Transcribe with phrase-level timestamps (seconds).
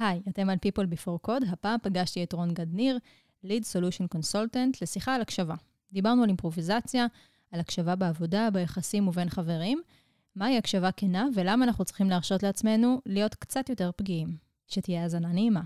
[0.00, 1.52] היי, אתם על People Before Code.
[1.52, 2.98] הפעם פגשתי את רון גדניר,
[3.44, 5.54] Lead Solution Consultant, לשיחה על הקשבה.
[5.92, 7.06] דיברנו על אימפרוביזציה,
[7.52, 9.80] על הקשבה בעבודה, ביחסים ובין חברים,
[10.36, 14.36] מהי הקשבה כנה ולמה אנחנו צריכים להרשות לעצמנו להיות קצת יותר פגיעים.
[14.66, 15.62] שתהיה האזנה נעימה.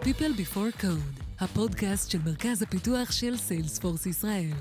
[0.00, 4.52] People Before Code, הפודקאסט של מרכז הפיתוח של סיילספורס ישראל.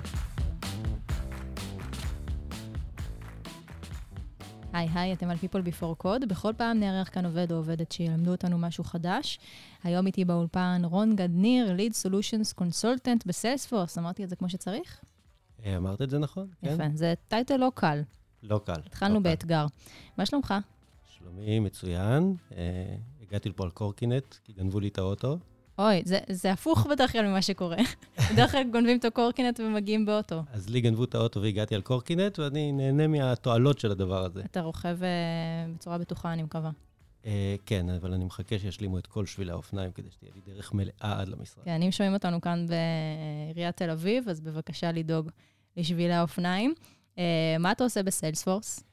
[4.74, 6.26] היי היי, אתם על People Before Code.
[6.26, 9.40] בכל פעם נארח כאן עובד או עובדת שילמדו אותנו משהו חדש.
[9.84, 13.98] היום איתי באולפן רון גדניר, Lead Solutions Consultant בסיילספורס.
[13.98, 15.00] אמרתי את זה כמו שצריך?
[15.66, 16.74] אה, אמרת את זה נכון, כן?
[16.74, 18.02] יפה, זה טייטל לא קל.
[18.44, 18.82] לא קל.
[18.86, 19.24] התחלנו לא קל.
[19.24, 19.66] באתגר.
[20.18, 20.54] מה שלומך?
[21.06, 22.36] שלומי מצוין.
[22.58, 25.38] אה, הגעתי לפה על קורקינט, כי גנבו לי את האוטו.
[25.80, 27.78] אוי, זה, זה הפוך בדרך כלל ממה שקורה.
[28.34, 30.44] בדרך כלל גונבים את הקורקינט ומגיעים באוטו.
[30.54, 34.42] אז לי גנבו את האוטו והגעתי על קורקינט, ואני נהנה מהתועלות של הדבר הזה.
[34.42, 36.72] אתה רוכב אה, בצורה בטוחה, אני מקווה.
[37.26, 40.92] אה, כן, אבל אני מחכה שישלימו את כל שבילי האופניים, כדי שתהיה לי דרך מלאה
[41.00, 41.66] עד למשרד.
[41.66, 45.30] כן, אם שומעים אותנו כאן בעיריית תל אביב, אז בבקשה לדאוג
[45.78, 46.74] לשבילי האופניים.
[47.18, 48.84] אה, מה אתה עושה בסיילספורס?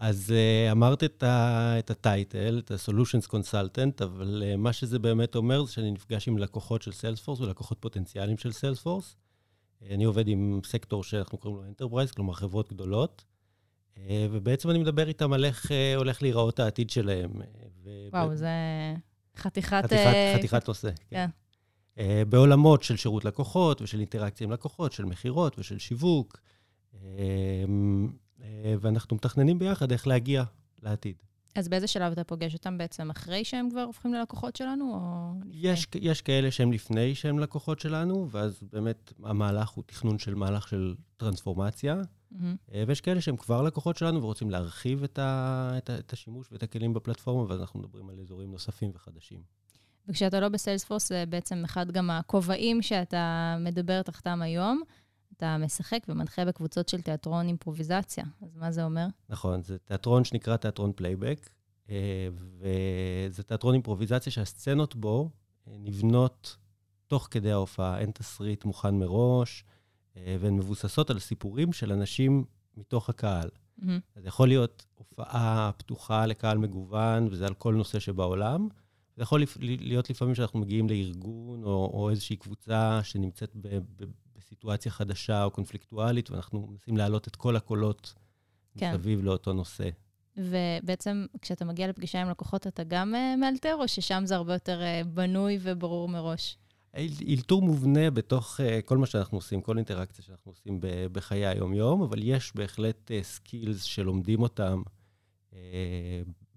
[0.00, 4.98] אז אה, אמרת את, ה, את ה title, את ה-Solutions Consultant, אבל אה, מה שזה
[4.98, 9.16] באמת אומר זה שאני נפגש עם לקוחות של סיילספורס ולקוחות פוטנציאליים של סיילספורס.
[9.82, 13.24] Uh, אני עובד עם סקטור שאנחנו קוראים לו Enterprise, כלומר חברות גדולות,
[13.94, 13.98] uh,
[14.30, 17.30] ובעצם אני מדבר איתם על איך הולך להיראות העתיד שלהם.
[17.84, 18.48] ו- וואו, ב- זה
[19.36, 19.82] חתיכת...
[19.84, 20.90] חתיכת, אה, חתיכת נושא.
[21.10, 21.28] כן.
[21.96, 26.40] Uh, בעולמות של שירות לקוחות ושל אינטראקציה עם לקוחות, של מכירות ושל שיווק.
[28.42, 30.44] אה, ואנחנו מתכננים ביחד איך להגיע
[30.82, 31.16] לעתיד.
[31.54, 33.10] אז באיזה שלב אתה פוגש אותם בעצם?
[33.10, 35.70] אחרי שהם כבר הופכים ללקוחות שלנו, או לפני?
[35.70, 40.68] יש, יש כאלה שהם לפני שהם לקוחות שלנו, ואז באמת המהלך הוא תכנון של מהלך
[40.68, 41.96] של טרנספורמציה.
[42.74, 46.52] אה, ויש כאלה שהם כבר לקוחות שלנו ורוצים להרחיב את, ה, את, ה, את השימוש
[46.52, 49.42] ואת הכלים בפלטפורמה, ואז אנחנו מדברים על אזורים נוספים וחדשים.
[50.08, 54.82] וכשאתה לא בסיילספורס, זה בעצם אחד גם הכובעים שאתה מדבר תחתם היום.
[55.40, 58.24] אתה משחק ומנחה בקבוצות של תיאטרון אימפרוביזציה.
[58.42, 59.06] אז מה זה אומר?
[59.28, 61.50] נכון, זה תיאטרון שנקרא תיאטרון פלייבק,
[61.90, 62.28] אה,
[62.58, 65.30] וזה תיאטרון אימפרוביזציה שהסצנות בו
[65.68, 66.56] אה, נבנות
[67.06, 69.64] תוך כדי ההופעה, אין תסריט מוכן מראש,
[70.16, 72.44] אה, והן מבוססות על סיפורים של אנשים
[72.76, 73.48] מתוך הקהל.
[73.78, 74.00] מהמם.
[74.16, 78.68] אז יכול להיות הופעה פתוחה לקהל מגוון, וזה על כל נושא שבעולם.
[79.16, 84.04] זה יכול להיות לפעמים שאנחנו מגיעים לארגון או, או איזושהי קבוצה שנמצאת ב, ב,
[84.40, 88.14] בסיטואציה חדשה או קונפליקטואלית, ואנחנו מנסים להעלות את כל הקולות
[88.78, 88.94] כן.
[88.94, 89.88] מסביב לאותו נושא.
[90.36, 94.82] ובעצם, כשאתה מגיע לפגישה עם לקוחות, אתה גם אה, מאלתר, או ששם זה הרבה יותר
[94.82, 96.58] אה, בנוי וברור מראש?
[96.96, 100.80] אל- אלתור מובנה בתוך אה, כל מה שאנחנו עושים, כל אינטראקציה שאנחנו עושים
[101.12, 104.82] בחיי היום-יום, אבל יש בהחלט skills שלומדים אותם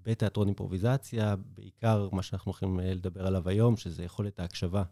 [0.06, 4.84] בתיאטרון אימפרוביזציה, בעיקר מה שאנחנו הולכים לדבר עליו היום, שזה יכולת ההקשבה,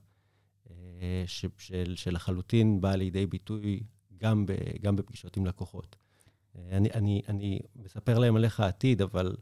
[1.26, 3.84] ש- של, שלחלוטין באה לידי ביטוי
[4.18, 4.52] גם, ב-
[4.82, 5.96] גם בפגישות עם לקוחות.
[5.96, 9.36] Uh, אני, אני, אני מספר להם על איך העתיד, אבל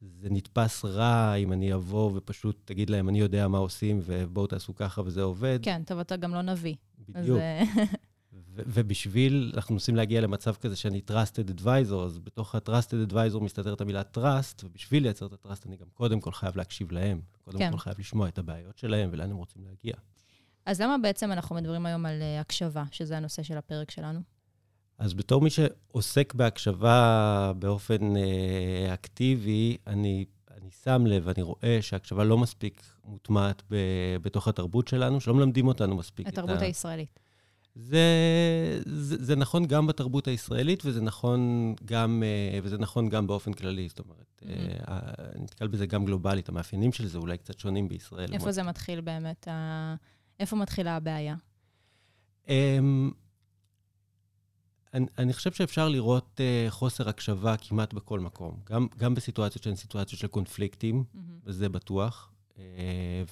[0.00, 4.74] זה נתפס רע אם אני אבוא ופשוט תגיד להם, אני יודע מה עושים, ובואו תעשו
[4.74, 5.58] ככה וזה עובד.
[5.62, 6.74] כן, טוב, אתה גם לא נביא.
[7.14, 7.38] אז, בדיוק.
[7.38, 7.62] אה,
[8.32, 13.80] ו- ובשביל, אנחנו מנסים להגיע למצב כזה שאני trusted advisor, אז בתוך ה-trusted advisor מסתתרת
[13.80, 17.20] המילה trust, ובשביל לייצר את ה-trust אני גם קודם כל חייב להקשיב להם.
[17.42, 17.70] קודם כן.
[17.70, 19.94] כל חייב לשמוע את הבעיות שלהם ולאן הם רוצים להגיע.
[20.66, 24.20] אז למה בעצם אנחנו מדברים היום על אה, הקשבה, שזה הנושא של הפרק שלנו?
[24.98, 30.24] אז בתור מי שעוסק בהקשבה באופן אה, אקטיבי, אני,
[30.56, 33.76] אני שם לב, אני רואה שהקשבה לא מספיק מוטמעת ב,
[34.22, 36.28] בתוך התרבות שלנו, שלא מלמדים אותנו מספיק.
[36.28, 37.18] את התרבות ה- הישראלית.
[37.74, 38.06] זה,
[38.86, 43.88] זה, זה נכון גם בתרבות הישראלית, וזה נכון גם, אה, וזה נכון גם באופן כללי.
[43.88, 44.98] זאת אומרת, אה,
[45.34, 46.48] אני נתקל בזה גם גלובלית.
[46.48, 48.32] המאפיינים של זה אולי קצת שונים בישראל.
[48.32, 49.48] איפה זה מתחיל באמת?
[50.42, 51.36] איפה מתחילה הבעיה?
[52.48, 53.10] אמ,
[54.94, 58.60] אני, אני חושב שאפשר לראות uh, חוסר הקשבה כמעט בכל מקום.
[58.64, 61.38] גם, גם בסיטואציות שהן סיטואציות של קונפליקטים, מהמם.
[61.44, 62.56] וזה בטוח, uh,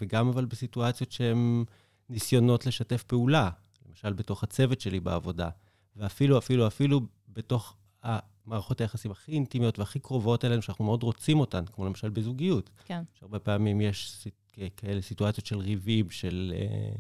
[0.01, 1.65] וגם אבל בסיטואציות שהן
[2.09, 3.51] ניסיונות לשתף פעולה,
[3.89, 5.49] למשל בתוך הצוות שלי בעבודה,
[5.97, 11.65] ואפילו, אפילו, אפילו בתוך המערכות היחסים הכי אינטימיות והכי קרובות אלינו, שאנחנו מאוד רוצים אותן,
[11.67, 12.71] כמו למשל בזוגיות.
[12.85, 13.03] כן.
[13.15, 14.40] שהרבה פעמים יש סיט-
[14.77, 16.93] כאלה סיטואציות של ריבים, של, אה,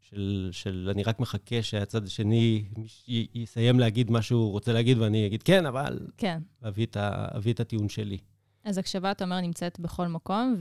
[0.00, 2.64] של, של אני רק מחכה שהצד השני
[3.08, 6.08] י- יסיים להגיד מה שהוא רוצה להגיד, ואני אגיד כן, אבל...
[6.16, 6.38] כן.
[6.62, 6.96] ואביא את,
[7.36, 8.18] אביא את הטיעון שלי.
[8.64, 10.56] אז הקשבה, אתה אומר, נמצאת בכל מקום,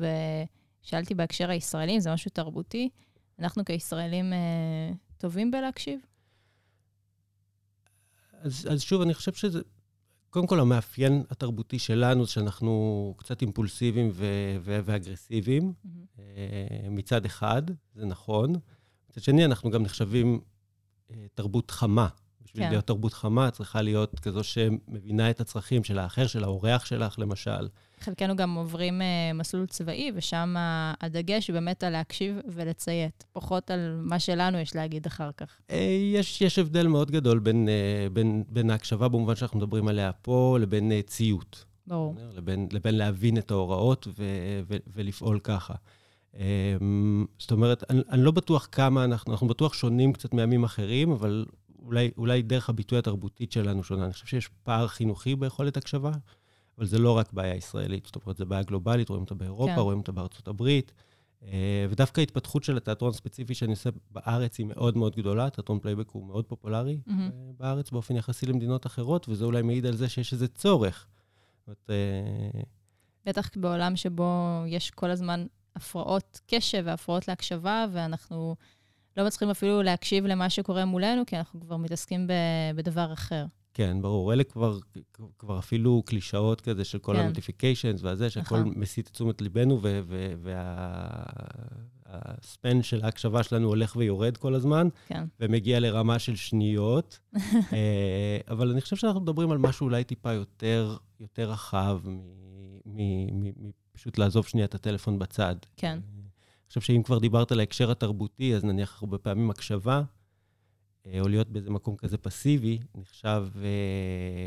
[0.84, 2.90] ושאלתי בהקשר הישראלי, אם זה משהו תרבותי,
[3.40, 6.00] אנחנו כישראלים אה, טובים בלהקשיב?
[8.42, 9.62] אז, אז שוב, אני חושב שזה...
[10.30, 15.74] קודם כל, המאפיין התרבותי שלנו זה שאנחנו קצת אימפולסיביים ו- ו- ואגרסיביים.
[16.20, 16.24] אה,
[16.90, 17.62] מצד אחד,
[17.96, 18.54] זה נכון.
[19.10, 20.40] מצד שני, אנחנו גם נחשבים
[21.12, 22.08] אה, תרבות חמה.
[22.42, 22.70] בשביל כן.
[22.70, 27.68] להיות תרבות חמה, צריכה להיות כזו שמבינה את הצרכים של האחר, של האורח שלך, למשל.
[28.02, 30.56] חלקנו גם עוברים אה, מסלול צבאי, ושם
[31.02, 35.58] הדגש הוא באמת על להקשיב ולציית, פחות על מה שלנו יש להגיד אחר כך.
[35.72, 40.12] אה, יש, יש הבדל מאוד גדול בין, אה, בין, בין ההקשבה, במובן שאנחנו מדברים עליה
[40.12, 41.66] פה, לבין ציות.
[41.88, 42.16] ברור.
[42.34, 44.24] לבין, לבין להבין את ההוראות ו,
[44.68, 45.74] ו, ולפעול ככה.
[47.40, 51.46] זאת אומרת, אני, אני לא בטוח כמה אנחנו, אנחנו בטוח שונים קצת מעמים אחרים, אבל
[51.86, 54.06] אולי, אולי דרך הביטוי התרבותית שלנו שונה.
[54.06, 56.12] אני חושב שיש פער חינוכי ביכולת הקשבה,
[56.80, 59.80] אבל זה לא רק בעיה ישראלית, זאת אומרת, זו בעיה גלובלית, רואים אותה באירופה, כן.
[59.80, 60.92] רואים אותה בארצות הברית.
[61.44, 66.10] אה, ודווקא ההתפתחות של התיאטרון הספציפי שאני עושה בארץ היא מאוד מאוד גדולה, תיאטרון פלייבק
[66.10, 67.22] הוא מאוד פופולרי, אהממ.
[67.22, 71.08] אה, בארץ באופן יחסי למדינות אחרות, וזה אולי מעיד על זה שיש איזה צורך.
[71.68, 72.62] זאת אה,
[73.26, 78.56] בטח בעולם שבו יש כל הזמן הפרעות קשב והפרעות להקשבה, ואנחנו
[79.18, 82.28] לא מצליחים אפילו להקשיב למה שקורה מולנו, כי אנחנו כבר מתעסקים
[82.76, 83.46] בדבר אחר.
[83.80, 84.34] כן, ברור.
[84.34, 84.78] אלה כבר,
[85.38, 87.20] כבר אפילו קלישאות כזה של כל כן.
[87.20, 88.74] ה-notifications והזה, שהכל נכון.
[88.76, 89.82] מסיט את תשומת ליבנו,
[92.06, 95.24] והספן של ההקשבה שלנו הולך ויורד כל הזמן, כן.
[95.40, 97.20] ומגיע לרמה של שניות.
[97.74, 102.00] אה, אבל אני חושב שאנחנו מדברים על משהו אולי טיפה יותר, יותר רחב
[102.86, 105.56] מפשוט לעזוב שנייה את הטלפון בצד.
[105.78, 105.88] כן.
[105.88, 110.02] אה, אני חושב שאם כבר דיברת על ההקשר התרבותי, אז נניח הרבה פעמים הקשבה,
[111.20, 113.66] או להיות באיזה מקום כזה פסיבי, נחשב אה,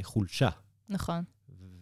[0.03, 0.49] חולשה.
[0.88, 1.23] נכון.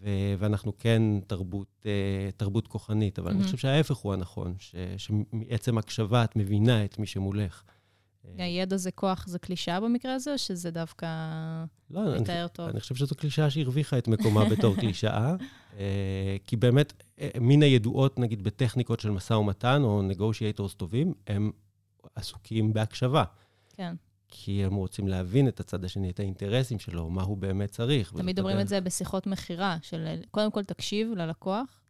[0.03, 1.91] ו- ואנחנו כן תרבות, אה,
[2.37, 3.45] תרבות כוחנית, אבל אני מהמם.
[3.47, 7.63] חושב שההפך הוא הנכון, ש- שמעצם הקשבה את מבינה את מי שמולך.
[8.39, 11.07] אה, הידע זה כוח, זה קלישאה במקרה הזה, או שזה דווקא
[11.91, 12.69] לא, אני, מתאר טוב?
[12.69, 15.35] אני חושב שזו קלישאה שהרוויחה את מקומה בתור קלישאה,
[15.79, 21.51] אה, כי באמת, אה, מן הידועות, נגיד, בטכניקות של משא ומתן, או negotiators טובים, הם
[22.15, 23.25] עסוקים בהקשבה.
[23.77, 23.95] כן.
[24.31, 28.13] כי הם רוצים להבין את הצד השני, את האינטרסים שלו, מה הוא באמת צריך.
[28.17, 31.81] תמיד אומרים את זה בשיחות מכירה, של קודם כל תקשיב ללקוח,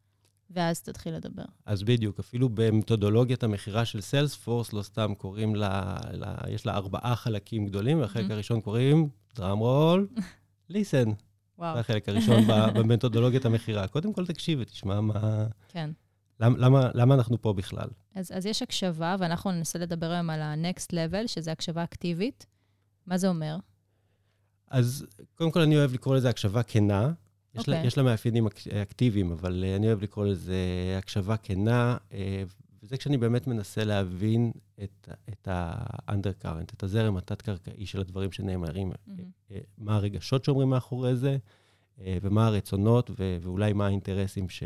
[0.51, 1.45] ואז תתחיל לדבר.
[1.67, 7.17] אז בדיוק, אפילו במתודולוגיית המכירה של סיילספורס, לא סתם קוראים לה, לה, יש לה ארבעה
[7.17, 8.33] חלקים גדולים, והחלק Mhm.
[8.33, 10.09] הראשון קוראים דראם רול,
[10.71, 11.09] listen.
[11.59, 12.43] וואו, זה החלק הראשון
[12.75, 13.89] במתודולוגיית המכירה.
[13.89, 15.47] קודם כל תקשיב ותשמע מה...
[15.69, 15.91] כן.
[16.41, 17.89] למה, למה, למה אנחנו פה בכלל.
[18.15, 22.47] אז, אז יש הקשבה, ואנחנו ננסה לדבר היום על ה-next level, שזה הקשבה אקטיבית.
[23.07, 23.57] מה זה אומר?
[24.69, 27.13] אז קודם כל אני אוהב לקרוא לזה הקשבה כנה.
[27.55, 27.87] יש, לה, אוקיי.
[27.87, 30.57] יש לה מאפיינים אק- אקטיביים, אבל אה, אני אוהב לקרוא לזה
[30.99, 32.43] הקשבה כנה, אה,
[32.83, 34.53] וזה כשאני באמת מנסה להבין
[34.83, 38.93] את, את ה-undercurrent, את הזרם התת-קרקעי של הדברים שנאמרים.
[39.51, 41.37] אה, מה הרגשות שאומרים מאחורי זה,
[41.99, 44.63] ומה הרצונות, ו- ואולי מה האינטרסים ש,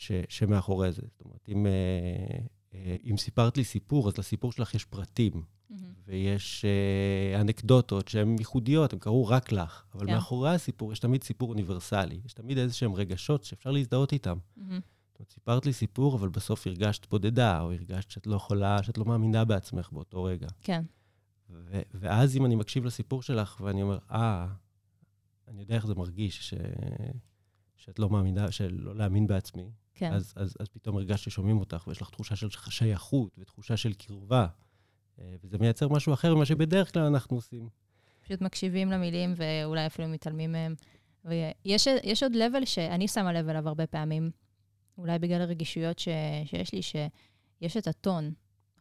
[0.00, 1.02] ש, שמאחורי זה.
[1.06, 2.38] זאת אומרת, אם, אה,
[2.74, 5.42] אה, אם סיפרת לי סיפור, אז לסיפור שלך יש פרטים.
[5.70, 5.92] מהמם.
[6.06, 9.84] ויש uh, אנקדוטות שהן ייחודיות, הן קרו רק לך.
[9.94, 10.12] אבל כן.
[10.14, 12.20] מאחורי הסיפור יש תמיד סיפור אוניברסלי.
[12.24, 14.38] יש תמיד איזה שהם רגשות שאפשר להזדהות איתם.
[14.56, 14.68] זאת
[15.18, 19.04] אומרת, סיפרת לי סיפור, אבל בסוף הרגשת בודדה, או הרגשת שאת לא יכולה, שאת לא
[19.04, 20.48] מאמינה בעצמך באותו רגע.
[20.60, 20.82] כן.
[21.50, 24.46] ו- ואז אם אני מקשיב לסיפור שלך ואני אומר, אה,
[25.48, 26.54] אני יודע איך זה מרגיש ש...
[27.76, 29.70] שאת לא מאמינה, שלא להאמין בעצמי,
[30.00, 30.12] כן.
[30.12, 34.46] אז, אז, אז פתאום הרגשת ששומעים אותך, ויש לך תחושה של שייכות ותחושה של קרבה.
[35.20, 37.68] אה, וזה מייצר משהו אחר ממה שבדרך כלל אנחנו עושים.
[38.24, 40.74] פשוט מקשיבים למילים ואולי אפילו מתעלמים מהם.
[41.24, 44.30] ויש יש עוד level שאני שמה לב אליו הרבה פעמים,
[44.98, 46.08] אולי בגלל הרגישויות ש,
[46.44, 48.32] שיש לי, שיש את הטון.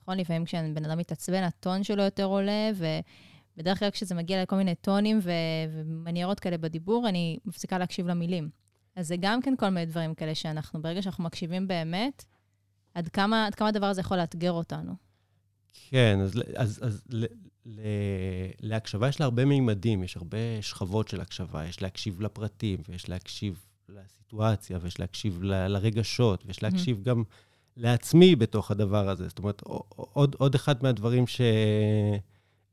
[0.01, 0.17] נכון?
[0.17, 5.19] לפעמים כשבן אדם מתעצבן, הטון שלו יותר עולה, ובדרך כלל כשזה מגיע לכל מיני טונים
[5.23, 5.31] ו,
[5.69, 8.49] ומניירות כאלה בדיבור, אני מפסיקה להקשיב למילים.
[8.99, 12.25] אז זה גם כן כל מיני דברים כאלה שאנחנו, ברגע שאנחנו מקשיבים באמת,
[12.93, 14.93] עד כמה, עד כמה הדבר הזה יכול לאתגר אותנו.
[15.89, 17.25] כן, אז, אז, אז ל,
[17.65, 17.81] ל,
[18.59, 21.65] להקשבה יש לה הרבה מימדים, יש הרבה שכבות של הקשבה.
[21.65, 27.23] יש להקשיב לפרטים, ויש להקשיב לסיטואציה, ויש להקשיב ל, לרגשות, ויש להקשיב גם
[27.77, 29.27] לעצמי בתוך הדבר הזה.
[29.27, 31.41] זאת אומרת, עוד, עוד אחד מהדברים ש...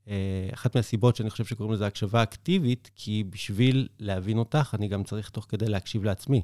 [0.08, 5.04] אה, אחת מהסיבות שאני חושב שקוראים לזה הקשבה אקטיבית, כי בשביל להבין אותך, אני גם
[5.04, 6.42] צריך תוך כדי להקשיב לעצמי.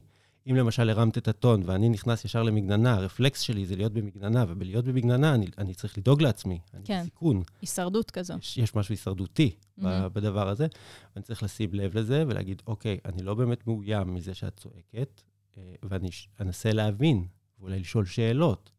[0.50, 4.85] אם למשל הרמת את הטון ואני נכנס ישר למגננה, הרפלקס שלי זה להיות במגננה, ובלהיות
[4.85, 6.59] במגננה אני, אני צריך לדאוג לעצמי.
[6.75, 7.00] אני כן.
[7.00, 7.42] בסיכון.
[7.61, 8.35] הישרדותי כזו.
[8.40, 9.83] יש, יש משהו הישרדותי mm-hmm.
[10.12, 10.66] בדבר הזה,
[11.14, 15.23] ואני צריך לשים לב לזה ולהגיד, אוקיי, אני לא באמת מאוים מזה שאת צועקת,
[15.59, 16.09] אה, ואני
[16.40, 17.26] אנסה להבין,
[17.61, 18.71] ואולי לשאול שאלות,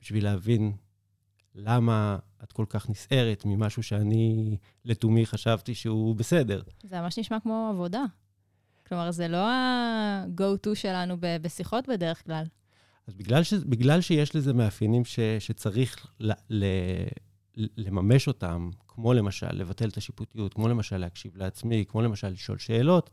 [0.00, 0.72] בשביל להבין
[1.54, 6.62] למה את כל כך נסערת ממשהו שאני לתומי חשבתי שהוא בסדר.
[6.82, 8.04] זה ממש נשמע כמו עבודה.
[8.88, 12.44] כלומר, זה לא ה-go-to שלנו ב- בשיחות בדרך כלל.
[13.06, 16.64] אז בגלל, ש, בגלל שיש לזה מאפיינים ש, שצריך ל, ל,
[17.56, 23.10] לממש אותם, כמו למשל לבטל את השיפוטיות, כמו למשל להקשיב לעצמי, כמו למשל לשאול שאלות,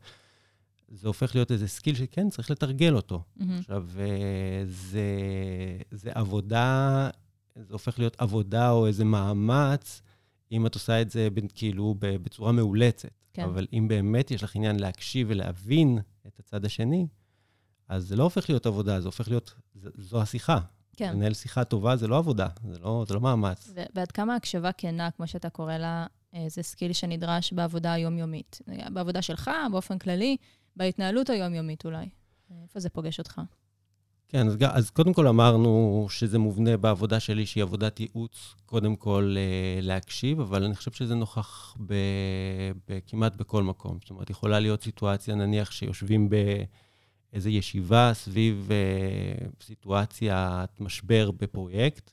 [0.88, 3.22] זה הופך להיות איזה skill שכן, צריך לתרגל אותו.
[3.22, 3.42] Mm-hmm.
[3.58, 5.08] עכשיו, אה, זה,
[5.90, 7.10] זה עבודה,
[7.66, 10.02] זה הופך להיות עבודה או איזה מאמץ,
[10.52, 13.08] אם את עושה את זה כאילו בצורה מאולצת.
[13.32, 13.42] כן.
[13.42, 17.06] אבל אם באמת יש לך עניין להקשיב ולהבין את הצד השני,
[17.88, 19.54] אז זה לא הופך להיות עבודה, זה הופך להיות,
[19.98, 20.58] זו השיחה.
[20.96, 21.12] כן.
[21.12, 23.70] לנהל שיחה טובה זה לא עבודה, זה לא, זה לא מאמץ.
[23.94, 26.06] ועד כמה הקשבה כנה, כמו שאתה קורא לה,
[26.46, 28.58] זה skill שנדרש בעבודה היומיומית.
[28.92, 30.36] בעבודה שלך, באופן כללי,
[30.76, 32.08] בהתנהלות היומיומית אולי.
[32.62, 33.40] איפה זה פוגש אותך?
[34.28, 39.34] כן, אז, אז קודם כל אמרנו שזה מובנה בעבודה שלי, שהיא עבודת ייעוץ, קודם כל
[39.36, 41.94] אה, להקשיב, אבל אני חושב שזה נוכח ב,
[42.88, 43.98] ב, כמעט בכל מקום.
[44.00, 52.10] זאת אומרת, יכולה להיות סיטואציה, נניח, שיושבים באיזו ישיבה סביב אה, סיטואציית משבר בפרויקט,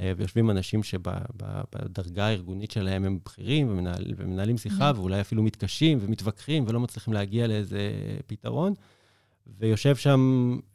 [0.00, 4.96] אה, ויושבים אנשים שבדרגה הארגונית שלהם הם בכירים ומנהל, ומנהלים שיחה, mm-hmm.
[4.96, 7.90] ואולי אפילו מתקשים ומתווכחים ולא מצליחים להגיע לאיזה
[8.26, 8.74] פתרון.
[9.58, 10.20] ויושב שם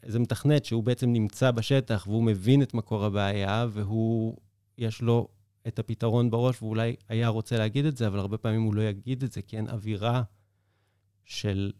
[0.04, 4.38] איזה מתכנת שהוא בעצם נמצא בשטח, והוא מבין את מקור הבעיה, והוא,
[4.78, 5.28] יש לו
[5.68, 9.24] את הפתרון בראש, ואולי היה רוצה להגיד את זה, אבל הרבה פעמים הוא לא יגיד
[9.24, 10.24] את זה, כי אין אווירה
[11.26, 11.72] של...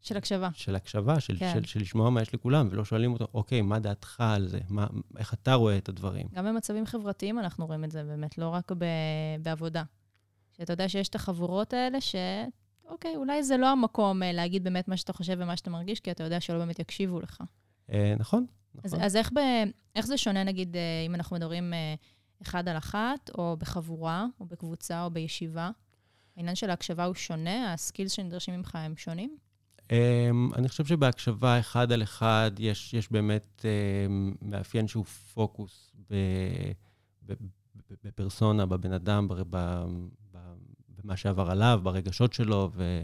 [0.00, 0.48] של הקשבה.
[0.54, 1.52] של הקשבה, של, כן.
[1.54, 4.60] של, של לשמוע מה יש לכולם, ולא שואלים אותו, אוקיי, מה דעתך על זה?
[4.68, 4.86] מה,
[5.18, 6.26] איך אתה רואה את הדברים?
[6.34, 8.84] גם במצבים חברתיים אנחנו רואים את זה באמת, לא רק ב,
[9.42, 9.82] בעבודה.
[10.56, 12.14] שאתה יודע שיש את החבורות האלה ש...
[12.88, 16.10] אוקיי, אולי זה לא המקום אה, להגיד באמת מה שאתה חושב ומה שאתה מרגיש, כי
[16.10, 17.42] אתה יודע שלא באמת יקשיבו לך.
[18.18, 19.00] נכון, נכון.
[19.00, 19.16] אז, אז
[19.96, 21.72] איך, זה שונה, נגיד, אה, אם אנחנו מדברים
[22.42, 25.70] אחד על אחת, או בחבורה, או בקבוצה, או בישיבה?
[26.36, 27.72] העניין של ההקשבה הוא שונה?
[27.72, 29.36] הסקילס שנדרשים ממך הם שונים?
[29.82, 35.92] Um, אני חושב שבהקשבה אחד על אחד יש, יש באמת um, מאפיין שהוא פוקוס
[38.04, 39.84] בפרסונה, בבן אדם, ב, ב,
[41.06, 43.02] במה שעבר עליו, ברגשות שלו ו...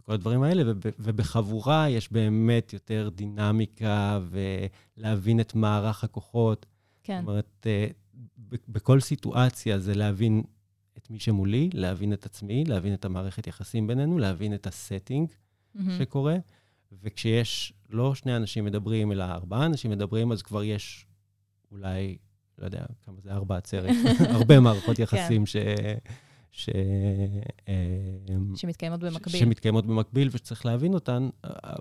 [0.00, 6.66] וכל הדברים האלה, וב, ובחבורה יש באמת יותר דינמיקה ולהבין את מערך הכוחות.
[7.02, 7.20] כן.
[7.20, 7.86] זאת אומרת, אה,
[8.68, 10.42] בכל סיטואציה זה להבין
[10.98, 15.80] את מי שמולי, להבין את עצמי, להבין את המערכת יחסים בינינו, להבין את הסטינג mm-hmm.
[15.98, 16.36] שקורה.
[17.02, 21.06] וכשיש לא שני אנשים מדברים, אלא ארבעה אנשים מדברים, אז כבר יש
[21.70, 22.16] אולי,
[22.58, 23.96] לא יודע כמה זה, ארבע עצרת,
[24.36, 24.98] הרבה מערכות.
[24.98, 25.46] יחסים כן.
[25.46, 25.56] ש...
[26.58, 26.68] ש...
[28.54, 29.40] שמתקיימות במקביל.
[29.40, 31.28] שמתקיימות במקביל ושצריך להבין אותן,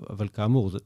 [0.10, 0.78] אבל כאמור, זה,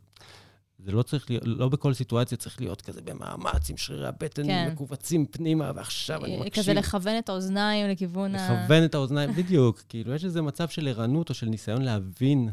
[0.80, 4.70] זה לא צריך להיות, לא בכל סיטואציה צריך להיות כזה במאמץ, עם שרירי הבטן כן.
[4.74, 6.64] מכווצים פנימה, ועכשיו אני מקשיב.
[6.64, 8.64] כזה לכוון את האוזניים לכיוון לכוון ה...
[8.64, 9.82] לכוון את האוזניים, בדיוק.
[9.90, 12.50] כאילו, יש איזה מצב של ערנות או של ניסיון להבין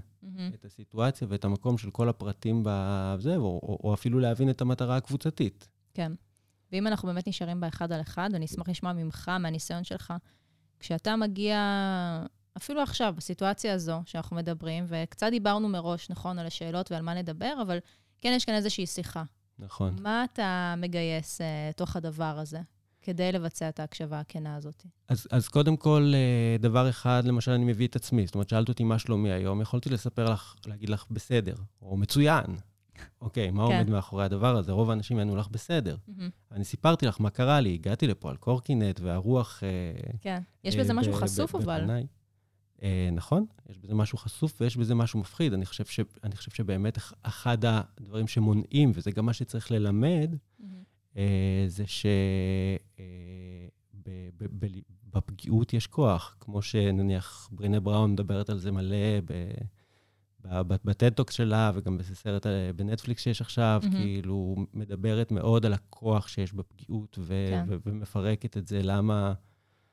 [0.54, 4.96] את הסיטואציה ואת המקום של כל הפרטים בזה, או, או, או אפילו להבין את המטרה
[4.96, 5.68] הקבוצתית.
[5.94, 6.12] כן.
[6.72, 10.12] ואם אנחנו באמת נשארים באחד על אחד, אני אשמח לשמוע ממך, מהניסיון שלך,
[10.80, 11.58] כשאתה מגיע,
[12.56, 17.52] אפילו עכשיו, בסיטואציה הזו שאנחנו מדברים, וקצת דיברנו מראש, נכון, על השאלות ועל מה נדבר,
[17.62, 17.78] אבל
[18.20, 19.22] כן יש כאן איזושהי שיחה.
[19.58, 19.96] נכון.
[20.02, 21.44] מה אתה מגייס uh,
[21.76, 22.60] תוך הדבר הזה?
[23.02, 24.86] כדי לבצע את ההקשבה הכנה הזאת?
[25.08, 28.26] אז, אז קודם כל, אה, דבר אחד, למשל, אני מביא את עצמי.
[28.26, 32.44] זאת אומרת, שאלת אותי מה שלומי היום, יכולתי לספר לך, להגיד לך בסדר, או מצוין,
[33.20, 33.74] אוקיי, מה כן.
[33.74, 34.72] עומד מאחורי הדבר הזה?
[34.72, 35.96] רוב האנשים יענו לך בסדר.
[35.96, 36.22] Mm-hmm.
[36.52, 39.62] אני סיפרתי לך מה קרה לי, הגעתי לפה על קורקינט, והרוח...
[39.62, 41.90] אה, כן, יש בזה אה, משהו חשוף אבל.
[42.82, 45.52] אה, נכון, יש בזה משהו חשוף ויש בזה משהו מפחיד.
[45.52, 50.64] אני חושב, ש, אני חושב שבאמת אחד הדברים שמונעים, וזה גם מה שצריך ללמד, mm-hmm.
[51.16, 51.84] אה, זה
[55.06, 59.50] שבפגיעות יש כוח, כמו שנניח ברינה בראון מדברת על זה מלא ב...
[60.84, 63.90] ב TED Talks שלה, וגם בסרט אה, בנטפליקס שיש עכשיו, mm-hmm.
[63.90, 67.64] כאילו, מדברת מאוד על הכוח שיש בפגיעות, ו- כן.
[67.68, 69.32] ו- ומפרקת את זה, למה...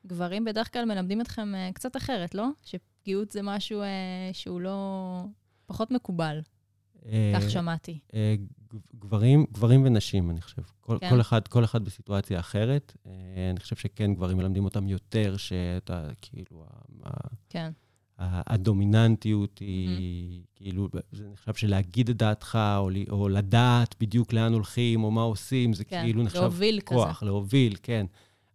[0.07, 2.47] גברים בדרך כלל מלמדים אתכם uh, קצת אחרת, לא?
[2.63, 3.85] שפגיעות זה משהו uh,
[4.33, 5.25] שהוא לא...
[5.65, 6.41] פחות מקובל.
[7.35, 8.00] כך שמעתי.
[8.95, 10.62] גברים, גברים ונשים, אני חושב.
[10.81, 11.09] כל, כן.
[11.09, 12.97] כל, אחד, כל אחד בסיטואציה אחרת.
[13.51, 16.65] אני חושב שכן, גברים מלמדים אותם יותר, שאתה, כאילו,
[17.50, 17.71] כן.
[18.19, 20.55] הדומיננטיות היא, mm-hmm.
[20.55, 25.74] כאילו, זה נחשב שלהגיד את דעתך, או, או לדעת בדיוק לאן הולכים, או מה עושים,
[25.74, 27.25] זה כן, כאילו נחשב להוביל כוח, כזה.
[27.25, 28.05] להוביל, כן.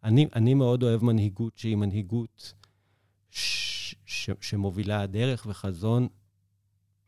[0.05, 2.55] אני, אני מאוד אוהב מנהיגות שהיא מנהיגות
[3.31, 6.09] ש, ש, שמובילה דרך וחזון,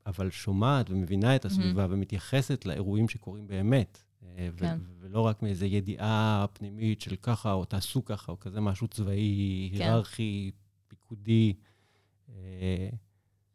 [0.06, 1.88] אבל שומעת ומבינה את הסביבה mm-hmm.
[1.90, 4.02] ומתייחסת לאירועים שקורים באמת.
[4.38, 4.78] אה, כן.
[5.00, 9.82] ולא רק מאיזו ידיעה פנימית של ככה, או תעשו ככה, או כזה משהו צבאי, כן.
[9.82, 10.50] היררכי,
[10.88, 11.54] פיקודי.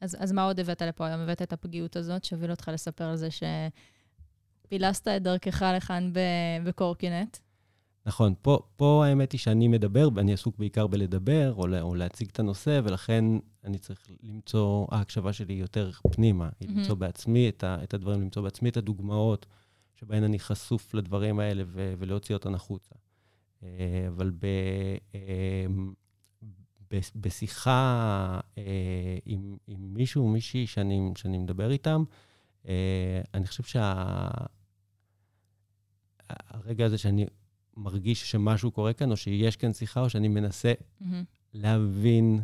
[0.01, 1.21] אז, אז מה עוד הבאת לפה היום?
[1.21, 3.27] הבאת את הפגיעות הזאת, שהוביל אותך לספר על זה
[4.65, 6.11] שפילסת את דרכך לכאן
[6.63, 7.37] בקורקינט.
[8.05, 12.39] נכון, פה, פה האמת היא שאני מדבר, ואני עסוק בעיקר בלדבר, או, או להציג את
[12.39, 13.25] הנושא, ולכן
[13.63, 16.71] אני צריך למצוא, ההקשבה שלי יותר פנימה, היא mm-hmm.
[16.71, 19.45] למצוא בעצמי את, ה, את הדברים, למצוא בעצמי את הדוגמאות
[19.95, 22.95] שבהן אני חשוף לדברים האלה ו, ולהוציא אותן החוצה.
[23.63, 24.45] אה, אבל ב,
[25.15, 25.91] אה, ב,
[27.15, 32.03] בשיחה אה, עם, עם מישהו או מישהי שאני, שאני מדבר איתם,
[33.33, 34.03] אני חושב שהרגע
[36.77, 36.85] שה...
[36.85, 37.25] הזה שאני
[37.77, 41.05] מרגיש שמשהו קורה כאן, או שיש כאן שיחה, או שאני מנסה mm-hmm.
[41.53, 42.41] להבין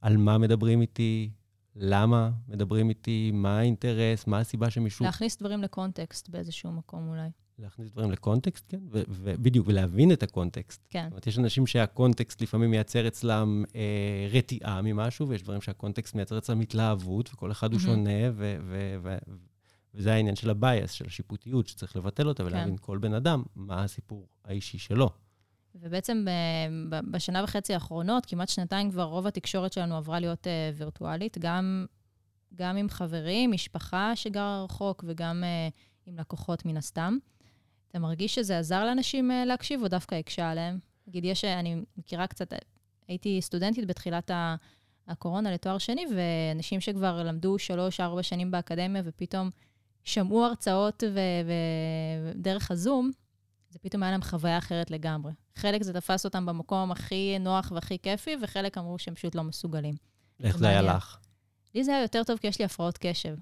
[0.00, 1.30] על מה מדברים איתי,
[1.76, 5.04] למה מדברים איתי, מה האינטרס, מה הסיבה שמישהו...
[5.04, 7.28] להכניס דברים לקונטקסט באיזשהו מקום אולי.
[7.58, 10.86] להכניס דברים לקונטקסט, כן, ובדיוק, ולהבין את הקונטקסט.
[10.90, 11.02] כן.
[11.02, 16.38] זאת אומרת, יש אנשים שהקונטקסט לפעמים מייצר אצלם אה, רתיעה ממשהו, ויש דברים שהקונטקסט מייצר
[16.38, 17.74] אצלם התלהבות, וכל אחד mm-hmm.
[17.74, 19.18] הוא שונה, ו- ו- ו-
[19.94, 22.82] וזה העניין של ה bias, של השיפוטיות, שצריך לבטל אותה ולהבין כן.
[22.82, 25.10] כל בן אדם מה הסיפור האישי שלו.
[25.74, 26.24] ובעצם
[27.10, 31.86] בשנה וחצי האחרונות, כמעט שנתיים כבר, רוב התקשורת שלנו עברה להיות uh, וירטואלית, גם,
[32.54, 35.72] גם עם חברים, משפחה שגרה רחוק וגם uh,
[36.06, 37.18] עם לקוחות מן הסתם.
[37.92, 40.78] אתה מרגיש שזה עזר לאנשים uh, להקשיב או דווקא הקשה עליהם?
[41.06, 42.52] נגיד, יש, אני מכירה קצת,
[43.08, 44.30] הייתי סטודנטית בתחילת
[45.08, 49.50] הקורונה לתואר שני, ואנשים שכבר למדו שלוש-ארבע שנים באקדמיה ופתאום
[50.04, 51.02] שמעו הרצאות
[52.34, 53.10] ודרך הזום,
[53.70, 55.32] זה פתאום היה להם חוויה אחרת לגמרי.
[55.54, 59.94] חלק זה תפס אותם במקום הכי נוח והכי כיפי, וחלק אמרו שהם פשוט לא מסוגלים.
[60.42, 61.18] איך זה היה לך?
[61.74, 63.36] לי זה היה יותר טוב כי יש לי הפרעות קשב.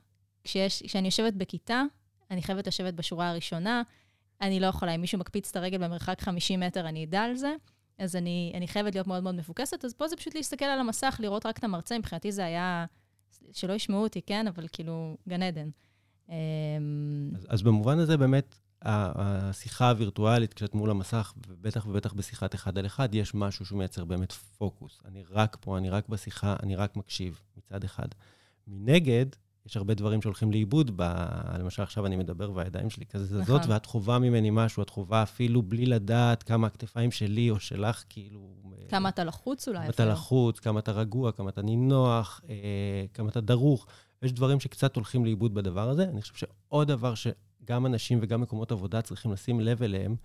[0.45, 1.83] כשיש, כשאני יושבת בכיתה,
[2.31, 3.83] אני חייבת לשבת בשורה הראשונה,
[4.41, 7.55] אני לא יכולה, אם מישהו מקפיץ את הרגל במרחק 50 מטר, אני אדע על זה,
[7.99, 11.17] אז אני, אני חייבת להיות מאוד מאוד מפוקסת, אז פה זה פשוט להסתכל על המסך,
[11.19, 12.87] לראות רק את המרצה, מבחינתי זה היה,
[13.53, 15.69] שלא ישמעו אותי, כן, אבל כאילו, גן עדן.
[16.29, 16.35] אמ,
[17.35, 22.87] אז, אז במובן הזה באמת, השיחה הווירטואלית, כשאת מול המסך, ובטח ובטח בשיחת אחד על
[22.87, 25.01] אחד, יש משהו שהוא מייצר באמת פוקוס.
[25.05, 28.09] אני רק פה, אני רק בשיחה, אני רק מקשיב, מצד אחד.
[28.67, 29.27] מנגד,
[29.67, 31.03] יש הרבה דברים שהולכים לאיבוד, ב...
[31.59, 33.73] למשל עכשיו אני מדבר והידיים שלי כזה זזות, נכון.
[33.73, 38.55] ואת חווה ממני משהו, את חווה אפילו בלי לדעת כמה הכתפיים שלי או שלך, כאילו...
[38.89, 42.55] כמה אתה לחוץ אולי כמה אתה לחוץ, כמה אתה רגוע, כמה אתה נינוח, אה,
[43.15, 43.87] כמה אתה דרוך.
[44.23, 46.03] יש דברים שקצת הולכים לאיבוד בדבר הזה.
[46.03, 50.17] אני חושב שעוד דבר שגם אנשים וגם מקומות עבודה צריכים לשים לב אליהם,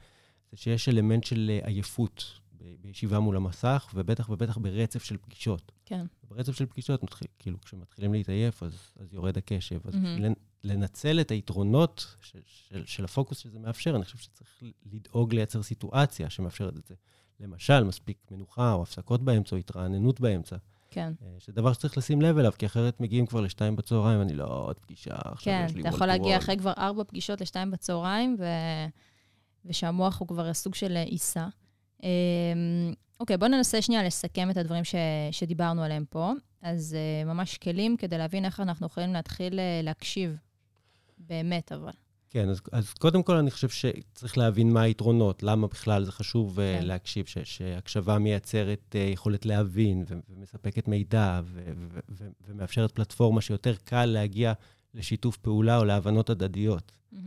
[0.52, 2.40] זה שיש אלמנט של אה, עייפות
[2.82, 5.72] בישיבה מול המסך, ובטח ובטח ברצף של פגישות.
[5.86, 6.06] כן.
[6.30, 9.80] ברצף של פגישות, מתחיל, כאילו, כשמתחילים להתעייף, אז, אז יורד הקשב.
[9.88, 10.34] אז mm-hmm.
[10.64, 16.30] לנצל את היתרונות של, של, של הפוקוס שזה מאפשר, אני חושב שצריך לדאוג לייצר סיטואציה
[16.30, 16.96] שמאפשרת את זה.
[17.40, 20.56] למשל, מספיק מנוחה או הפסקות באמצע או התרעננות באמצע.
[20.92, 21.14] כן.
[21.24, 24.46] אה, שזה דבר שצריך לשים לב אליו, כי אחרת מגיעים כבר לשתיים בצהריים, אני לא,
[24.46, 27.72] עוד פגישה, עכשיו כן, יש לי וולט אתה יכול להגיע אחרי כבר ארבע פגישות לשתיים
[27.72, 28.46] בצהריים, ו...
[29.66, 31.48] ושהמוח הוא כבר סוג של עיסה.
[32.06, 34.96] אמ, אוקיי, בואו ננסה שנייה לסכם את הדברים ש...
[35.32, 36.32] שדיברנו עליהם פה.
[36.62, 40.38] אז uh, ממש כלים כדי להבין איך אנחנו יכולים להתחיל uh, להקשיב,
[41.18, 41.92] באמת, אבל.
[42.30, 46.60] כן, אז, אז קודם כל אני חושב שצריך להבין מה היתרונות, למה בכלל זה חשוב
[46.60, 46.86] אה, כן.
[46.86, 53.42] להקשיב, ש, שהקשבה מייצרת uh, יכולת להבין ו, ומספקת מידע ו, ו, ו, ומאפשרת פלטפורמה
[53.42, 54.54] שיותר קל להגיע
[54.94, 56.92] לשיתוף פעולה או להבנות הדדיות.
[57.14, 57.18] Mm-hmm.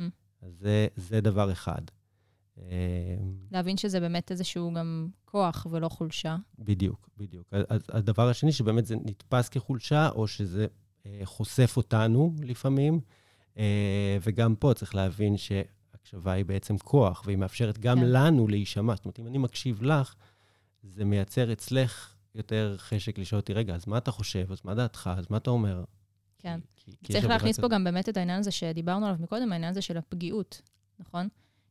[0.43, 1.83] אז זה, זה דבר אחד.
[3.51, 6.37] להבין שזה באמת איזשהו גם כוח ולא חולשה.
[6.59, 7.49] בדיוק, בדיוק.
[7.69, 10.67] אז הדבר השני, שבאמת זה נתפס כחולשה, או שזה
[11.07, 13.01] אה, חושף אותנו לפעמים,
[13.59, 18.07] אה, וגם פה צריך להבין שהקשבה היא בעצם כוח, והיא מאפשרת גם כן.
[18.07, 18.95] לנו להישמע.
[18.95, 20.15] זאת אומרת, אם אני מקשיב לך,
[20.83, 24.53] זה מייצר אצלך יותר חשק לשאול אותי, רגע, אז מה אתה חושב?
[24.53, 25.11] אז מה דעתך?
[25.17, 25.85] אז מה אתה אומר?
[26.39, 26.61] כן.
[26.77, 29.83] כי, כי צריך להכניס פה גם באמת את העניין הזה שדיברנו עליו מקודם, העניין הזה
[29.83, 30.63] של הפגיעות,
[30.99, 31.29] נכון?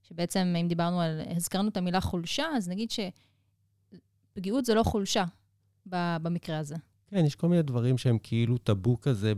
[0.10, 5.26] שבעצם, אם דיברנו על, הזכרנו את המילה חולשה, אז נגיד שפגיעות זה לא חולשה
[5.86, 6.76] במקרה הזה.
[7.10, 9.34] כן, יש כל מיני דברים שהם כאילו טאבו כזה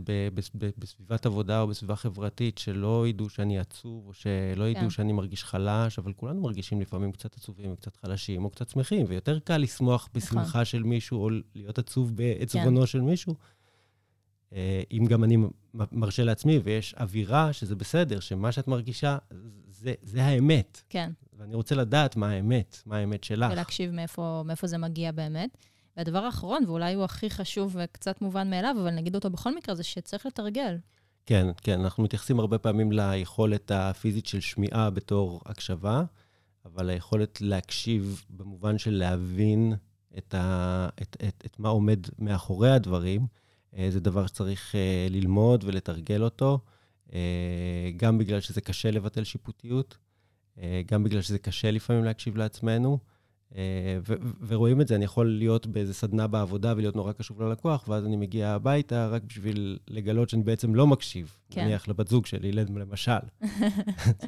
[0.78, 4.90] בסביבת עבודה או בסביבה חברתית, שלא ידעו שאני עצוב, או שלא ידעו כן.
[4.90, 9.38] שאני מרגיש חלש, אבל כולנו מרגישים לפעמים קצת עצובים וקצת חלשים, או קצת שמחים, ויותר
[9.38, 10.20] קל לשמוח נכון.
[10.20, 10.64] בשמחה נכון.
[10.64, 12.86] של מישהו, או להיות עצוב בעצבונו כן.
[12.86, 13.34] של מישהו.
[14.52, 15.36] אה, אם גם אני
[15.92, 19.18] מרשה לעצמי, ויש אווירה שזה בסדר, שמה שאת מרגישה,
[19.68, 20.82] זה, זה האמת.
[20.88, 21.10] כן.
[21.38, 23.52] ואני רוצה לדעת מה האמת, מה האמת שלך.
[23.52, 25.56] ולהקשיב מאיפה, מאיפה זה מגיע באמת.
[25.96, 29.82] והדבר האחרון, ואולי הוא הכי חשוב וקצת מובן מאליו, אבל נגיד אותו בכל מקרה, זה
[29.82, 30.78] שצריך לתרגל.
[31.26, 36.02] כן, כן, אנחנו מתייחסים הרבה פעמים ליכולת הפיזית של שמיעה בתור הקשבה,
[36.64, 39.74] אבל היכולת להקשיב במובן של להבין
[40.18, 43.26] את, ה, את, את, את מה עומד מאחורי הדברים,
[43.88, 46.58] זה דבר שצריך אה, ללמוד ולתרגל אותו,
[47.96, 49.98] גם בגלל שזה קשה לבטל שיפוטיות,
[50.86, 52.98] גם בגלל שזה קשה לפעמים להקשיב לעצמנו.
[54.06, 54.14] ו-
[54.46, 58.16] ורואים את זה, אני יכול להיות באיזה סדנה בעבודה ולהיות נורא קשוב ללקוח, ואז אני
[58.16, 61.36] מגיע הביתה רק בשביל לגלות שאני בעצם לא מקשיב.
[61.50, 61.64] כן.
[61.64, 63.12] נניח לבת זוג שלי, למשל.
[63.40, 63.50] היא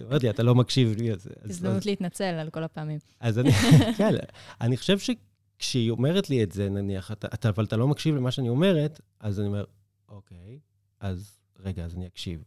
[0.05, 1.29] אומרת לי, אתה לא מקשיב לי, אז...
[1.45, 2.99] הזדמנות להתנצל על כל הפעמים.
[3.21, 3.51] אז אני,
[3.99, 4.15] כן,
[4.61, 4.99] אני חושב
[5.63, 9.01] שכשהיא אומרת לי את זה, נניח, אתה, אתה, אבל אתה לא מקשיב למה שאני אומרת,
[9.21, 9.65] אז אני אומר,
[10.09, 10.59] אוקיי,
[11.01, 12.45] אז רגע, אז אני אקשיב.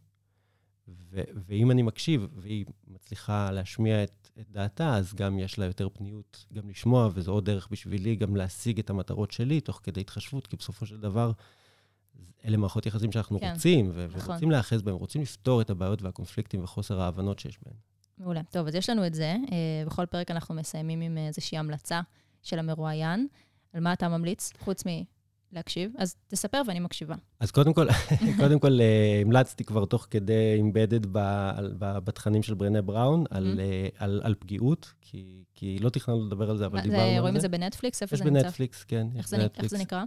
[0.88, 5.88] ו- ואם אני מקשיב, והיא מצליחה להשמיע את, את דעתה, אז גם יש לה יותר
[5.88, 10.46] פניות גם לשמוע, וזו עוד דרך בשבילי גם להשיג את המטרות שלי, תוך כדי התחשבות,
[10.46, 11.32] כי בסופו של דבר,
[12.44, 14.30] אלה מערכות יחסים שאנחנו כן, רוצים, ו- נכון.
[14.30, 17.74] ורוצים להיאחז בהם, רוצים לפתור את הבעיות והקונפליקטים וחוסר ההבנות שיש בהם.
[18.18, 18.42] מעולה.
[18.50, 19.36] טוב, אז יש לנו את זה.
[19.52, 22.00] אה, בכל פרק אנחנו מסיימים עם איזושהי המלצה
[22.46, 23.26] של המרואיין.
[23.72, 24.90] על מה אתה ממליץ, חוץ מ...
[25.52, 27.14] להקשיב, אז תספר ואני מקשיבה.
[27.40, 27.86] אז קודם כל,
[28.40, 31.00] קודם כל אה, המלצתי כבר תוך כדי אימבדד
[32.04, 36.56] בתכנים של ברנה בראון על, אה, על, על פגיעות, כי, כי לא תכננו לדבר על
[36.56, 37.20] זה, אבל דיברנו על זה.
[37.20, 38.02] רואים את זה בנטפליקס?
[38.02, 38.38] איפה זה נמצא?
[38.38, 39.06] יש בנטפליקס, כן.
[39.16, 40.04] איך זה, איך זה נקרא?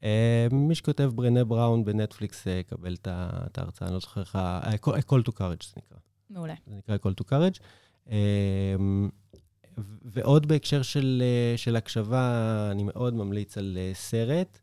[0.00, 0.04] Uh,
[0.52, 4.60] מי שכותב ברנה בראון בנטפליקס יקבל את ההרצאה, אני לא זוכר איך, ה...
[4.86, 5.98] call to courage זה נקרא.
[6.30, 6.54] מעולה.
[6.66, 7.60] זה נקרא call to courage.
[10.04, 11.22] ועוד בהקשר של,
[11.56, 14.58] של הקשבה, אני מאוד ממליץ על סרט.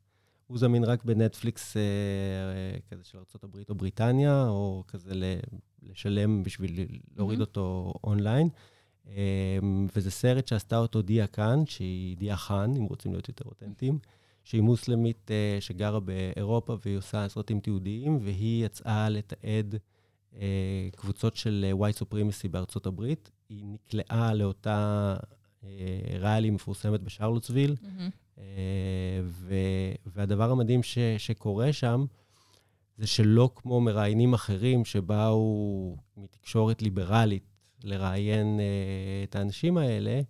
[0.47, 5.39] הוא זמין רק בנטפליקס אה, אה, כזה של ארה"ב או בריטניה, או כזה
[5.84, 7.41] לשלם בשביל להוריד mm-hmm.
[7.41, 8.49] אותו אונליין.
[9.10, 9.60] אה,
[9.95, 13.99] וזה סרט שעשתה אותו דיה קאן, שהיא דיה חאן, אם רוצים להיות יותר אותנטיים,
[14.43, 19.75] שהיא מוסלמית אה, שגרה באירופה והיא עושה סרטים תיעודיים, והיא יצאה לתעד
[20.36, 23.32] אה, קבוצות של white supremacy בארצות הברית.
[23.49, 25.15] היא נקלעה לאותה
[25.63, 25.69] אה,
[26.19, 27.75] ריאלי מפורסמת בשרלוטסוויל.
[27.81, 28.39] Mm-hmm.
[29.23, 29.55] ו,
[30.05, 32.05] והדבר המדהים ש, שקורה שם,
[32.97, 37.43] זה שלא כמו מראיינים אחרים שבאו מתקשורת ליברלית
[37.83, 40.21] לראיין uh, את האנשים האלה,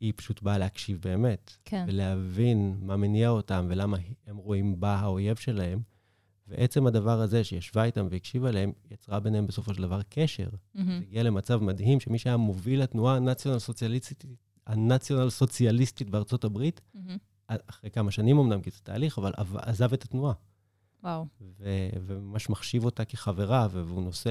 [0.00, 1.56] היא פשוט באה להקשיב באמת.
[1.64, 1.84] כן.
[1.88, 5.80] ולהבין מה מניע אותם ולמה הם רואים בה האויב שלהם.
[6.48, 10.48] ועצם הדבר הזה שישבה איתם והקשיבה להם, יצרה ביניהם בסופו של דבר קשר.
[10.48, 10.80] Mm-hmm.
[10.86, 14.24] זה הגיע למצב מדהים שמי שהיה מוביל לתנועה הנציונל סוציאליסטית,
[14.66, 17.54] הנציונל סוציאליסטית בארצות הברית, mm-hmm.
[17.66, 19.32] אחרי כמה שנים אמנם, כי זה תהליך, אבל
[19.62, 20.34] עזב את התנועה.
[21.02, 21.26] וואו.
[21.40, 24.30] ו- וממש מחשיב אותה כחברה, והוא נושא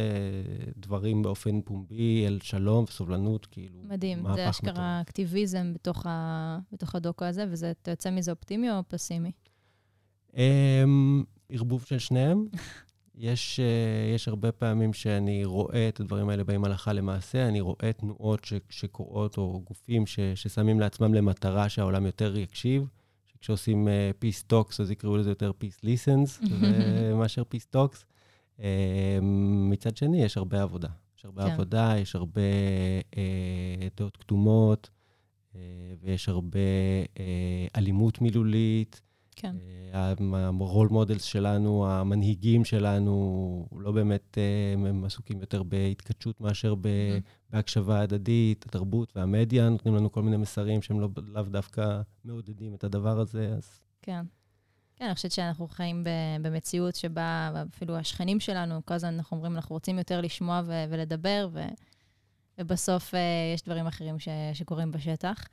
[0.78, 7.26] דברים באופן פומבי על שלום וסובלנות, כאילו, מדהים, זה אשכרה אקטיביזם בתוך, ה- בתוך הדוקו
[7.26, 9.32] הזה, ואתה יוצא מזה אופטימי או פסימי?
[11.50, 12.46] ערבוב של שניהם.
[13.16, 17.94] יש, uh, יש הרבה פעמים שאני רואה את הדברים האלה באים הלכה למעשה, אני רואה
[17.98, 22.88] תנועות ש- שקורות, או גופים ש- ששמים לעצמם למטרה שהעולם יותר יקשיב.
[23.42, 26.48] כשעושים uh, peace talks, אז יקראו לזה יותר peace listens,
[27.20, 28.04] מאשר peace talks.
[28.58, 28.62] Uh,
[29.70, 30.88] מצד שני, יש הרבה עבודה.
[31.18, 31.52] יש הרבה כן.
[31.52, 32.42] עבודה, יש הרבה
[33.12, 33.16] uh,
[33.98, 34.90] דעות קדומות,
[35.54, 35.58] uh,
[36.02, 36.60] ויש הרבה
[37.06, 37.20] uh,
[37.76, 39.02] אלימות מילולית.
[39.40, 39.56] כן.
[40.62, 44.38] ה role models שלנו, המנהיגים שלנו, לא באמת,
[44.74, 46.76] הם עסוקים יותר בהתכתשות מאשר
[47.52, 48.66] בהקשבה הדדית.
[48.66, 53.54] התרבות והמדיה נותנים לנו כל מיני מסרים שהם לא, לאו דווקא מעודדים את הדבר הזה,
[53.58, 53.80] אז...
[54.02, 54.26] כן.
[54.96, 56.04] כן, אני חושבת שאנחנו חיים
[56.42, 61.60] במציאות שבה אפילו השכנים שלנו, כל הזמן אנחנו אומרים, אנחנו רוצים יותר לשמוע ולדבר, ו-
[62.58, 63.14] ובסוף
[63.56, 64.16] יש דברים אחרים
[64.54, 65.44] שקורים בשטח.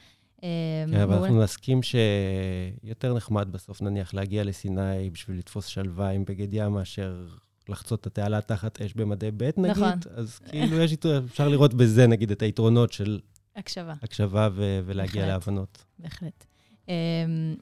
[0.44, 0.48] אמ,
[0.90, 6.48] כן, אבל אנחנו נסכים שיותר נחמד בסוף, נניח, להגיע לסיני בשביל לתפוס שלווה עם בגד
[6.54, 7.26] ים, מאשר
[7.68, 9.70] לחצות את התעלה תחת אש במדי ב', נגיד.
[9.70, 9.98] נכון.
[10.14, 13.20] אז כאילו, יש, אפשר לראות בזה, נגיד, את היתרונות של...
[13.56, 13.94] הקשבה.
[14.02, 15.84] הקשבה ו- ולהגיע בהחלט, להבנות.
[15.98, 16.44] בהחלט.
[16.88, 16.94] אמ,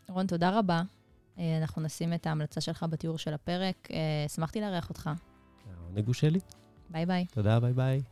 [0.09, 0.83] רון, תודה רבה.
[1.39, 3.89] אה, אנחנו נשים את ההמלצה שלך בתיאור של הפרק.
[3.91, 5.11] אה, שמחתי לארח אותך.
[5.77, 6.41] העונג הוא שלי.
[6.91, 7.27] ביי ביי.
[7.33, 8.03] תודה, ביי ביי.